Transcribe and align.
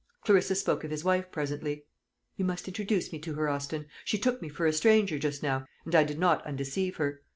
Clarissa 0.23 0.55
spoke 0.55 0.83
of 0.83 0.89
his 0.89 1.03
wife 1.03 1.31
presently. 1.31 1.85
"You 2.35 2.43
must 2.43 2.67
introduce 2.67 3.13
me 3.13 3.19
to 3.19 3.35
her, 3.35 3.47
Austin. 3.47 3.85
She 4.03 4.17
took 4.17 4.41
me 4.41 4.49
for 4.49 4.65
a 4.65 4.73
stranger 4.73 5.19
just 5.19 5.43
now, 5.43 5.67
and 5.85 5.93
I 5.93 6.03
did 6.03 6.17
not 6.17 6.43
undeceive 6.43 6.95
her." 6.95 7.21